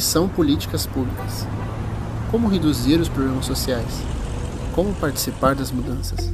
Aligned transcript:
que 0.00 0.06
são 0.06 0.26
políticas 0.26 0.86
públicas? 0.86 1.46
Como 2.30 2.48
reduzir 2.48 2.98
os 2.98 3.08
problemas 3.10 3.44
sociais? 3.44 4.00
Como 4.74 4.94
participar 4.94 5.54
das 5.54 5.70
mudanças? 5.70 6.32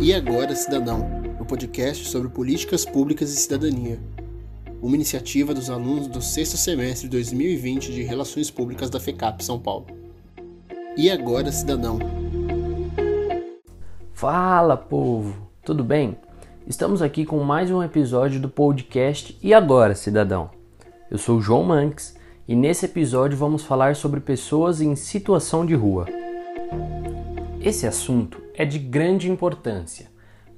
E 0.00 0.14
agora, 0.14 0.54
Cidadão, 0.54 1.10
o 1.40 1.44
podcast 1.44 2.06
sobre 2.06 2.28
políticas 2.28 2.84
públicas 2.84 3.32
e 3.32 3.36
cidadania. 3.36 3.98
Uma 4.80 4.94
iniciativa 4.94 5.52
dos 5.52 5.70
alunos 5.70 6.06
do 6.06 6.22
sexto 6.22 6.56
semestre 6.56 7.08
de 7.08 7.16
2020 7.16 7.92
de 7.92 8.04
Relações 8.04 8.48
Públicas 8.48 8.88
da 8.88 9.00
FECAP 9.00 9.44
São 9.44 9.58
Paulo. 9.58 9.86
E 10.96 11.10
agora, 11.10 11.50
Cidadão. 11.50 11.98
Fala, 14.12 14.76
povo! 14.76 15.34
Tudo 15.64 15.82
bem? 15.82 16.16
Estamos 16.64 17.02
aqui 17.02 17.26
com 17.26 17.42
mais 17.42 17.72
um 17.72 17.82
episódio 17.82 18.38
do 18.38 18.48
podcast 18.48 19.36
E 19.42 19.52
agora, 19.52 19.96
Cidadão? 19.96 20.50
Eu 21.10 21.18
sou 21.18 21.40
João 21.40 21.64
Manx 21.64 22.16
e 22.48 22.56
nesse 22.56 22.86
episódio 22.86 23.36
vamos 23.36 23.62
falar 23.62 23.94
sobre 23.94 24.20
pessoas 24.20 24.80
em 24.80 24.96
situação 24.96 25.66
de 25.66 25.74
rua. 25.74 26.06
Esse 27.60 27.86
assunto 27.86 28.40
é 28.54 28.64
de 28.64 28.78
grande 28.78 29.30
importância, 29.30 30.06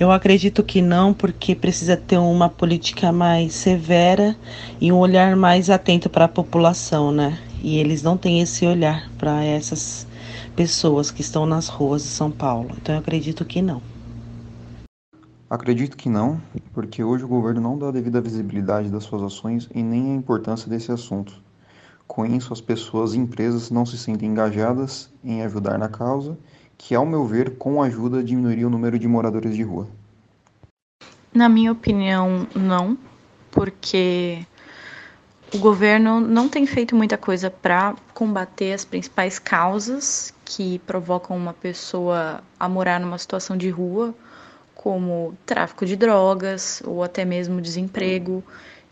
Eu 0.00 0.10
acredito 0.10 0.64
que 0.64 0.82
não, 0.82 1.14
porque 1.14 1.54
precisa 1.54 1.96
ter 1.96 2.18
uma 2.18 2.48
política 2.48 3.12
mais 3.12 3.54
severa 3.54 4.36
e 4.80 4.90
um 4.90 4.98
olhar 4.98 5.36
mais 5.36 5.70
atento 5.70 6.10
para 6.10 6.24
a 6.24 6.28
população, 6.28 7.12
né? 7.12 7.38
E 7.62 7.78
eles 7.78 8.02
não 8.02 8.16
têm 8.16 8.40
esse 8.40 8.66
olhar 8.66 9.08
para 9.16 9.44
essas 9.44 10.08
pessoas 10.56 11.12
que 11.12 11.20
estão 11.20 11.46
nas 11.46 11.68
ruas 11.68 12.02
de 12.02 12.08
São 12.08 12.32
Paulo. 12.32 12.70
Então 12.76 12.96
eu 12.96 13.00
acredito 13.00 13.44
que 13.44 13.62
não. 13.62 13.80
Acredito 15.48 15.96
que 15.96 16.08
não, 16.08 16.40
porque 16.74 17.04
hoje 17.04 17.22
o 17.22 17.28
governo 17.28 17.60
não 17.60 17.78
dá 17.78 17.88
a 17.88 17.92
devida 17.92 18.20
visibilidade 18.20 18.90
das 18.90 19.04
suas 19.04 19.22
ações 19.22 19.68
e 19.72 19.84
nem 19.84 20.10
a 20.10 20.16
importância 20.16 20.68
desse 20.68 20.90
assunto. 20.90 21.45
Com 22.06 22.24
isso, 22.24 22.52
as 22.52 22.60
pessoas 22.60 23.14
e 23.14 23.18
empresas 23.18 23.70
não 23.70 23.84
se 23.84 23.98
sentem 23.98 24.28
engajadas 24.28 25.10
em 25.24 25.42
ajudar 25.42 25.78
na 25.78 25.88
causa, 25.88 26.38
que, 26.78 26.94
ao 26.94 27.04
meu 27.04 27.24
ver, 27.26 27.56
com 27.56 27.82
ajuda 27.82 28.22
diminuiria 28.22 28.66
o 28.66 28.70
número 28.70 28.98
de 28.98 29.08
moradores 29.08 29.54
de 29.54 29.62
rua. 29.62 29.88
Na 31.34 31.48
minha 31.48 31.72
opinião, 31.72 32.46
não, 32.54 32.96
porque 33.50 34.46
o 35.54 35.58
governo 35.58 36.20
não 36.20 36.48
tem 36.48 36.66
feito 36.66 36.94
muita 36.96 37.16
coisa 37.16 37.50
para 37.50 37.94
combater 38.14 38.72
as 38.72 38.84
principais 38.84 39.38
causas 39.38 40.32
que 40.44 40.78
provocam 40.80 41.36
uma 41.36 41.52
pessoa 41.52 42.42
a 42.58 42.68
morar 42.68 43.00
numa 43.00 43.18
situação 43.18 43.56
de 43.56 43.68
rua, 43.68 44.14
como 44.74 45.36
tráfico 45.44 45.84
de 45.84 45.96
drogas 45.96 46.82
ou 46.84 47.02
até 47.02 47.24
mesmo 47.24 47.60
desemprego. 47.60 48.42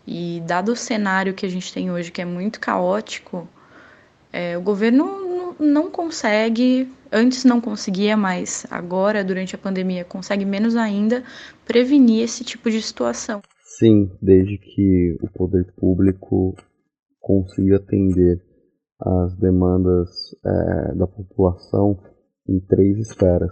E 0.07 0.41
dado 0.45 0.73
o 0.73 0.75
cenário 0.75 1.33
que 1.33 1.45
a 1.45 1.49
gente 1.49 1.73
tem 1.73 1.91
hoje, 1.91 2.11
que 2.11 2.21
é 2.21 2.25
muito 2.25 2.59
caótico, 2.59 3.47
é, 4.31 4.57
o 4.57 4.61
governo 4.61 5.55
não 5.59 5.89
consegue, 5.89 6.91
antes 7.11 7.45
não 7.45 7.61
conseguia, 7.61 8.17
mas 8.17 8.65
agora, 8.69 9.23
durante 9.23 9.55
a 9.55 9.57
pandemia, 9.57 10.03
consegue 10.03 10.45
menos 10.45 10.75
ainda 10.75 11.23
prevenir 11.65 12.23
esse 12.23 12.43
tipo 12.43 12.69
de 12.69 12.81
situação. 12.81 13.41
Sim, 13.79 14.11
desde 14.21 14.57
que 14.57 15.17
o 15.21 15.29
poder 15.31 15.73
público 15.77 16.55
consiga 17.19 17.77
atender 17.77 18.41
as 18.99 19.35
demandas 19.37 20.09
é, 20.45 20.95
da 20.95 21.07
população 21.07 21.99
em 22.47 22.59
três 22.59 22.97
esferas. 22.99 23.51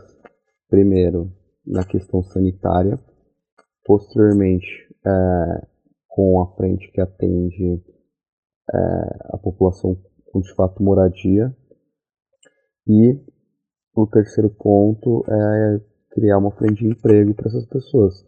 Primeiro, 0.70 1.32
na 1.66 1.84
questão 1.84 2.22
sanitária, 2.24 3.00
posteriormente, 3.86 4.68
é, 5.06 5.73
com 6.14 6.40
a 6.42 6.56
frente 6.56 6.92
que 6.92 7.02
atende 7.02 7.82
é, 8.72 8.78
a 9.34 9.38
população 9.40 10.00
com 10.32 10.42
de 10.42 10.54
fato 10.54 10.84
moradia. 10.84 11.52
E 12.88 13.20
o 13.96 14.06
terceiro 14.06 14.50
ponto 14.52 15.26
é 15.28 15.82
criar 16.12 16.38
uma 16.38 16.52
frente 16.52 16.84
de 16.84 16.92
emprego 16.92 17.34
para 17.34 17.48
essas 17.48 17.66
pessoas. 17.66 18.24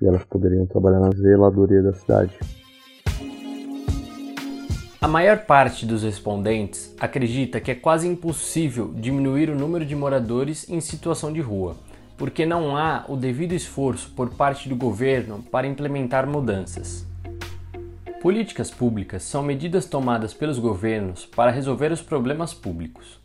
E 0.00 0.06
elas 0.06 0.24
poderiam 0.24 0.66
trabalhar 0.66 1.00
na 1.00 1.10
zeladoria 1.10 1.82
da 1.82 1.92
cidade. 1.92 2.38
A 5.00 5.06
maior 5.06 5.44
parte 5.44 5.84
dos 5.84 6.02
respondentes 6.02 6.94
acredita 6.98 7.60
que 7.60 7.70
é 7.70 7.74
quase 7.74 8.08
impossível 8.08 8.90
diminuir 8.94 9.50
o 9.50 9.54
número 9.54 9.84
de 9.84 9.94
moradores 9.94 10.68
em 10.68 10.80
situação 10.80 11.30
de 11.30 11.42
rua, 11.42 11.76
porque 12.16 12.46
não 12.46 12.74
há 12.74 13.04
o 13.06 13.16
devido 13.16 13.52
esforço 13.52 14.12
por 14.14 14.30
parte 14.34 14.66
do 14.68 14.74
governo 14.74 15.42
para 15.52 15.66
implementar 15.66 16.26
mudanças. 16.26 17.07
Políticas 18.20 18.68
públicas 18.68 19.22
são 19.22 19.44
medidas 19.44 19.86
tomadas 19.86 20.34
pelos 20.34 20.58
governos 20.58 21.24
para 21.24 21.52
resolver 21.52 21.92
os 21.92 22.02
problemas 22.02 22.52
públicos. 22.52 23.20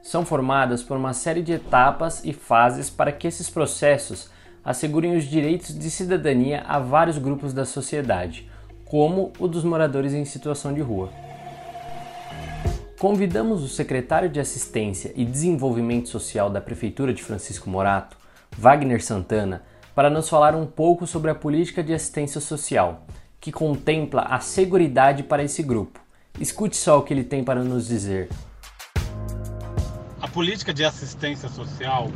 São 0.00 0.24
formadas 0.24 0.84
por 0.84 0.96
uma 0.96 1.12
série 1.12 1.42
de 1.42 1.54
etapas 1.54 2.24
e 2.24 2.32
fases 2.32 2.88
para 2.88 3.10
que 3.10 3.26
esses 3.26 3.50
processos 3.50 4.30
assegurem 4.64 5.16
os 5.16 5.24
direitos 5.24 5.76
de 5.76 5.90
cidadania 5.90 6.62
a 6.68 6.78
vários 6.78 7.18
grupos 7.18 7.52
da 7.52 7.64
sociedade, 7.64 8.48
como 8.84 9.32
o 9.40 9.48
dos 9.48 9.64
moradores 9.64 10.14
em 10.14 10.24
situação 10.24 10.72
de 10.72 10.80
rua. 10.80 11.10
Convidamos 13.00 13.64
o 13.64 13.68
secretário 13.68 14.28
de 14.28 14.38
Assistência 14.38 15.12
e 15.16 15.24
Desenvolvimento 15.24 16.08
Social 16.08 16.48
da 16.48 16.60
Prefeitura 16.60 17.12
de 17.12 17.22
Francisco 17.22 17.68
Morato, 17.68 18.16
Wagner 18.56 19.02
Santana, 19.02 19.64
para 19.92 20.08
nos 20.08 20.28
falar 20.28 20.54
um 20.54 20.66
pouco 20.66 21.04
sobre 21.04 21.32
a 21.32 21.34
política 21.34 21.82
de 21.82 21.92
assistência 21.92 22.40
social 22.40 23.02
que 23.46 23.52
contempla 23.52 24.22
a 24.22 24.40
seguridade 24.40 25.22
para 25.22 25.44
esse 25.44 25.62
grupo. 25.62 26.00
Escute 26.40 26.76
só 26.76 26.98
o 26.98 27.04
que 27.04 27.14
ele 27.14 27.22
tem 27.22 27.44
para 27.44 27.62
nos 27.62 27.86
dizer. 27.86 28.28
A 30.20 30.26
política 30.26 30.74
de 30.74 30.84
assistência 30.84 31.48
social 31.48 32.10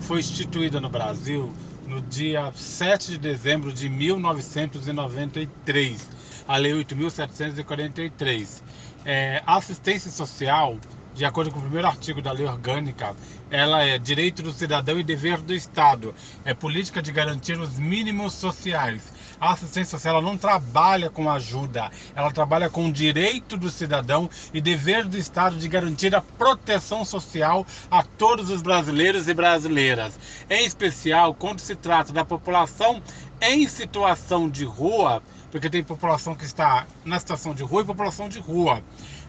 foi 0.00 0.20
instituída 0.20 0.78
no 0.82 0.90
Brasil 0.90 1.50
no 1.86 2.02
dia 2.02 2.52
7 2.54 3.12
de 3.12 3.18
dezembro 3.18 3.72
de 3.72 3.88
1993, 3.88 6.06
a 6.46 6.58
Lei 6.58 6.74
8.743. 6.74 8.60
É, 9.06 9.42
a 9.46 9.56
assistência 9.56 10.10
social 10.10 10.76
de 11.14 11.24
acordo 11.24 11.52
com 11.52 11.58
o 11.58 11.62
primeiro 11.62 11.86
artigo 11.86 12.20
da 12.20 12.32
lei 12.32 12.44
orgânica, 12.44 13.14
ela 13.48 13.84
é 13.84 13.98
direito 13.98 14.42
do 14.42 14.52
cidadão 14.52 14.98
e 14.98 15.04
dever 15.04 15.40
do 15.40 15.54
Estado. 15.54 16.12
É 16.44 16.52
política 16.52 17.00
de 17.00 17.12
garantir 17.12 17.58
os 17.58 17.78
mínimos 17.78 18.34
sociais. 18.34 19.12
A 19.40 19.52
assistência 19.52 19.96
social 19.98 20.20
não 20.20 20.36
trabalha 20.36 21.08
com 21.10 21.30
ajuda, 21.30 21.90
ela 22.14 22.32
trabalha 22.32 22.68
com 22.68 22.88
o 22.88 22.92
direito 22.92 23.56
do 23.56 23.70
cidadão 23.70 24.28
e 24.52 24.60
dever 24.60 25.04
do 25.04 25.16
Estado 25.16 25.56
de 25.56 25.68
garantir 25.68 26.14
a 26.14 26.20
proteção 26.20 27.04
social 27.04 27.66
a 27.90 28.02
todos 28.02 28.50
os 28.50 28.62
brasileiros 28.62 29.28
e 29.28 29.34
brasileiras. 29.34 30.18
Em 30.50 30.64
especial 30.64 31.34
quando 31.34 31.60
se 31.60 31.76
trata 31.76 32.12
da 32.12 32.24
população 32.24 33.02
em 33.40 33.68
situação 33.68 34.48
de 34.48 34.64
rua, 34.64 35.22
porque 35.54 35.70
tem 35.70 35.84
população 35.84 36.34
que 36.34 36.44
está 36.44 36.84
na 37.04 37.16
situação 37.16 37.54
de 37.54 37.62
rua 37.62 37.82
e 37.82 37.84
população 37.84 38.28
de 38.28 38.40
rua. 38.40 38.82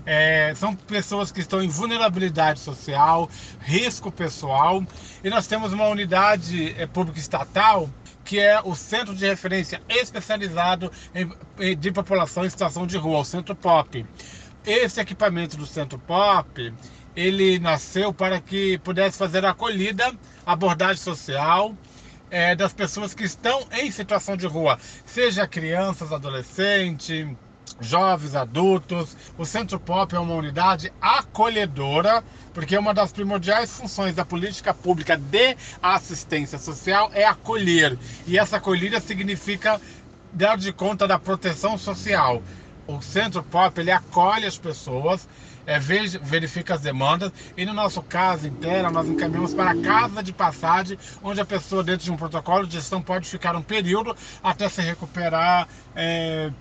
É, 0.07 0.55
são 0.55 0.75
pessoas 0.75 1.31
que 1.31 1.39
estão 1.39 1.61
em 1.61 1.67
vulnerabilidade 1.67 2.61
social, 2.61 3.29
risco 3.59 4.11
pessoal, 4.11 4.83
e 5.23 5.29
nós 5.29 5.45
temos 5.45 5.71
uma 5.71 5.85
unidade 5.85 6.73
é, 6.79 6.87
pública 6.87 7.19
estatal 7.19 7.87
que 8.23 8.39
é 8.39 8.59
o 8.59 8.73
Centro 8.73 9.13
de 9.13 9.23
Referência 9.23 9.79
Especializado 9.87 10.91
em, 11.13 11.77
de 11.77 11.91
População 11.91 12.43
em 12.43 12.49
Situação 12.49 12.87
de 12.87 12.97
Rua, 12.97 13.19
o 13.19 13.23
Centro 13.23 13.55
POP. 13.55 14.03
Esse 14.65 14.99
equipamento 14.99 15.55
do 15.55 15.67
Centro 15.67 15.99
POP, 15.99 16.73
ele 17.15 17.59
nasceu 17.59 18.11
para 18.11 18.41
que 18.41 18.79
pudesse 18.79 19.15
fazer 19.15 19.45
acolhida, 19.45 20.11
abordagem 20.43 21.03
social, 21.03 21.77
é, 22.35 22.53
das 22.53 22.73
pessoas 22.73 23.13
que 23.13 23.23
estão 23.23 23.65
em 23.71 23.89
situação 23.89 24.35
de 24.35 24.45
rua, 24.45 24.77
seja 25.05 25.47
crianças, 25.47 26.11
adolescentes, 26.11 27.25
jovens, 27.79 28.35
adultos. 28.35 29.15
O 29.37 29.45
Centro 29.45 29.79
Pop 29.79 30.13
é 30.13 30.19
uma 30.19 30.33
unidade 30.33 30.91
acolhedora, 30.99 32.21
porque 32.53 32.77
uma 32.77 32.93
das 32.93 33.13
primordiais 33.13 33.71
funções 33.71 34.15
da 34.15 34.25
política 34.25 34.73
pública 34.73 35.15
de 35.15 35.55
assistência 35.81 36.59
social 36.59 37.09
é 37.13 37.23
acolher. 37.23 37.97
E 38.27 38.37
essa 38.37 38.57
acolhida 38.57 38.99
significa 38.99 39.79
dar 40.33 40.57
de 40.57 40.73
conta 40.73 41.07
da 41.07 41.17
proteção 41.17 41.77
social. 41.77 42.43
O 42.85 43.01
Centro 43.01 43.43
Pop 43.43 43.79
ele 43.79 43.91
acolhe 43.91 44.45
as 44.45 44.57
pessoas 44.57 45.25
é, 45.65 45.79
verifica 45.79 46.75
as 46.75 46.81
demandas 46.81 47.31
e 47.57 47.65
no 47.65 47.73
nosso 47.73 48.01
caso 48.01 48.47
interno 48.47 48.91
nós 48.91 49.07
encaminhamos 49.07 49.53
para 49.53 49.71
a 49.71 49.81
casa 49.81 50.21
de 50.21 50.31
passagem, 50.31 50.97
onde 51.23 51.41
a 51.41 51.45
pessoa 51.45 51.83
dentro 51.83 52.05
de 52.05 52.11
um 52.11 52.17
protocolo 52.17 52.67
de 52.67 52.75
gestão 52.75 53.01
pode 53.01 53.27
ficar 53.27 53.55
um 53.55 53.61
período 53.61 54.15
até 54.43 54.69
se 54.69 54.81
recuperar, 54.81 55.67
é, 55.95 56.51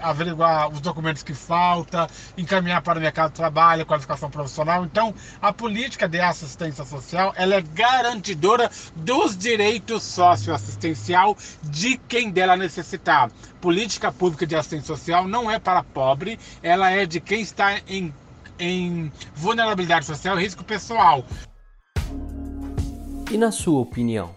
averiguar 0.00 0.68
os 0.68 0.80
documentos 0.80 1.22
que 1.22 1.34
falta, 1.34 2.08
encaminhar 2.36 2.82
para 2.82 2.98
o 2.98 3.02
mercado 3.02 3.30
de 3.30 3.36
trabalho, 3.36 3.86
qualificação 3.86 4.30
profissional. 4.30 4.84
Então, 4.84 5.14
a 5.40 5.52
política 5.52 6.08
de 6.08 6.20
assistência 6.20 6.84
social 6.84 7.32
ela 7.36 7.54
é 7.54 7.62
garantidora 7.62 8.70
dos 8.96 9.36
direitos 9.36 10.02
socioassistencial 10.02 11.36
de 11.62 11.98
quem 12.08 12.30
dela 12.30 12.56
necessitar. 12.56 13.30
Política 13.60 14.12
pública 14.12 14.46
de 14.46 14.56
assistência 14.56 14.86
social 14.86 15.26
não 15.26 15.50
é 15.50 15.58
para 15.58 15.82
pobre, 15.82 16.38
ela 16.62 16.90
é 16.90 17.04
de 17.04 17.20
quem 17.20 17.40
está 17.40 17.78
em 17.86 18.12
em 18.58 19.12
vulnerabilidade 19.34 20.06
social 20.06 20.38
e 20.38 20.42
risco 20.42 20.64
pessoal. 20.64 21.24
E 23.30 23.36
na 23.36 23.52
sua 23.52 23.80
opinião, 23.80 24.34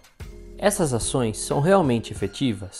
essas 0.57 0.94
ações 0.94 1.38
são 1.38 1.59
realmente 1.59 2.12
efetivas? 2.12 2.79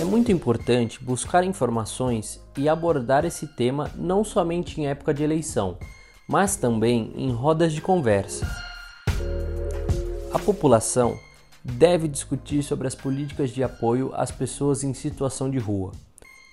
É 0.00 0.04
muito 0.04 0.32
importante 0.32 1.02
buscar 1.02 1.44
informações 1.44 2.40
e 2.58 2.68
abordar 2.68 3.24
esse 3.24 3.46
tema 3.46 3.90
não 3.94 4.24
somente 4.24 4.80
em 4.80 4.86
época 4.86 5.14
de 5.14 5.22
eleição, 5.22 5.78
mas 6.28 6.56
também 6.56 7.12
em 7.16 7.30
rodas 7.30 7.72
de 7.72 7.80
conversa. 7.80 8.46
A 10.32 10.38
população 10.38 11.18
deve 11.62 12.08
discutir 12.08 12.62
sobre 12.62 12.86
as 12.86 12.94
políticas 12.94 13.50
de 13.50 13.62
apoio 13.62 14.10
às 14.14 14.30
pessoas 14.30 14.82
em 14.82 14.92
situação 14.92 15.48
de 15.48 15.58
rua 15.58 15.92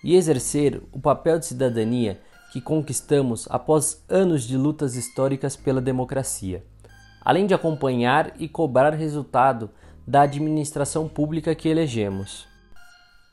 e 0.04 0.16
exercer 0.16 0.82
o 0.92 1.00
papel 1.00 1.40
de 1.40 1.48
cidadania 1.48 2.22
que 2.52 2.60
conquistamos 2.60 3.48
após 3.50 4.04
anos 4.10 4.44
de 4.44 4.58
lutas 4.58 4.98
históricas 4.98 5.56
pela 5.56 5.80
democracia, 5.80 6.66
além 7.22 7.48
de 7.48 7.54
acompanhar 7.54 8.34
e 8.38 8.50
cobrar 8.50 8.94
resultado 8.94 9.70
da 10.06 10.24
administração 10.24 11.08
pública 11.08 11.56
que 11.56 11.70
elegemos. 11.70 12.46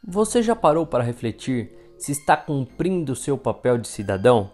Você 0.06 0.40
já 0.40 0.54
parou 0.54 0.86
para 0.86 1.02
refletir 1.02 1.72
se 1.98 2.12
está 2.12 2.36
cumprindo 2.36 3.16
seu 3.16 3.36
papel 3.36 3.76
de 3.76 3.88
cidadão? 3.88 4.52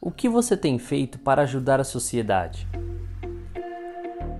O 0.00 0.10
que 0.10 0.28
você 0.28 0.56
tem 0.56 0.76
feito 0.76 1.20
para 1.20 1.42
ajudar 1.42 1.80
a 1.80 1.84
sociedade? 1.84 2.66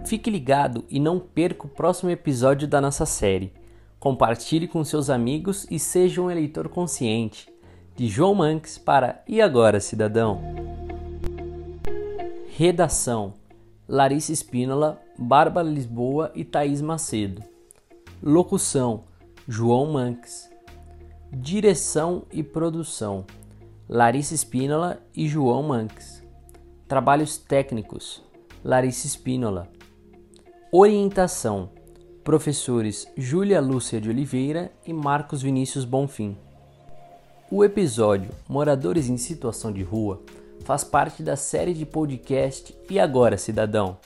Fique 0.04 0.28
ligado 0.28 0.84
e 0.90 0.98
não 0.98 1.20
perca 1.20 1.66
o 1.66 1.70
próximo 1.70 2.10
episódio 2.10 2.66
da 2.66 2.80
nossa 2.80 3.06
série. 3.06 3.52
Compartilhe 4.00 4.66
com 4.66 4.82
seus 4.82 5.08
amigos 5.08 5.64
e 5.70 5.78
seja 5.78 6.20
um 6.20 6.30
eleitor 6.30 6.68
consciente 6.68 7.53
de 7.96 8.08
João 8.08 8.34
Manques 8.34 8.76
para 8.76 9.22
E 9.26 9.40
Agora 9.40 9.78
Cidadão? 9.78 10.40
Redação: 12.48 13.34
Larissa 13.88 14.32
Espínola, 14.32 15.00
Bárbara 15.18 15.68
Lisboa 15.68 16.32
e 16.34 16.44
Thaís 16.44 16.80
Macedo. 16.80 17.42
Locução: 18.22 19.04
João 19.46 19.92
Manques. 19.92 20.50
Direção 21.32 22.24
e 22.32 22.42
produção: 22.42 23.24
Larissa 23.88 24.34
Espínola 24.34 25.00
e 25.14 25.28
João 25.28 25.62
Manques. 25.62 26.22
Trabalhos 26.88 27.38
técnicos: 27.38 28.22
Larissa 28.64 29.06
Espínola. 29.06 29.68
Orientação: 30.72 31.70
Professores 32.24 33.06
Júlia 33.16 33.60
Lúcia 33.60 34.00
de 34.00 34.10
Oliveira 34.10 34.72
e 34.84 34.92
Marcos 34.92 35.42
Vinícius 35.42 35.84
Bonfim. 35.84 36.36
O 37.50 37.62
episódio 37.62 38.30
Moradores 38.48 39.10
em 39.10 39.18
Situação 39.18 39.70
de 39.70 39.82
Rua 39.82 40.22
faz 40.64 40.82
parte 40.82 41.22
da 41.22 41.36
série 41.36 41.74
de 41.74 41.84
podcast 41.84 42.74
E 42.88 42.98
Agora 42.98 43.36
Cidadão, 43.36 43.98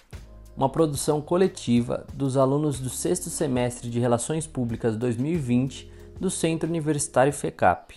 uma 0.57 0.69
produção 0.69 1.21
coletiva 1.21 2.05
dos 2.13 2.37
alunos 2.37 2.81
do 2.81 2.91
sexto 2.91 3.31
semestre 3.31 3.89
de 3.89 4.01
Relações 4.01 4.45
Públicas 4.45 4.97
2020 4.97 5.89
do 6.19 6.29
Centro 6.29 6.69
Universitário 6.69 7.33
FECAP. 7.33 7.95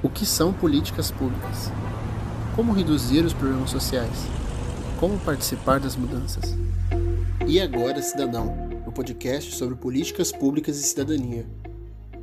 O 0.00 0.08
que 0.08 0.24
são 0.24 0.52
políticas 0.52 1.10
públicas? 1.10 1.72
Como 2.54 2.72
reduzir 2.72 3.24
os 3.24 3.32
problemas 3.32 3.70
sociais? 3.70 4.26
Como 5.00 5.18
participar 5.18 5.80
das 5.80 5.96
mudanças? 5.96 6.56
E 7.48 7.58
Agora 7.62 8.02
Cidadão, 8.02 8.54
o 8.84 8.90
um 8.90 8.92
podcast 8.92 9.54
sobre 9.54 9.74
políticas 9.74 10.30
públicas 10.30 10.78
e 10.78 10.82
cidadania. 10.82 11.46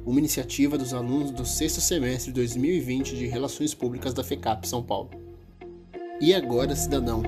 Uma 0.06 0.20
iniciativa 0.20 0.78
dos 0.78 0.94
alunos 0.94 1.32
do 1.32 1.44
sexto 1.44 1.82
semestre 1.82 2.32
de 2.32 2.36
2020 2.36 3.16
de 3.16 3.26
Relações 3.26 3.74
Públicas 3.74 4.14
da 4.14 4.24
FECAP 4.24 4.68
São 4.68 4.84
Paulo. 4.84 5.10
E 6.22 6.32
Agora 6.32 6.76
Cidadão, 6.76 7.24